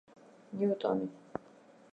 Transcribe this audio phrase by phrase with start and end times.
[0.61, 1.07] ნიუტონი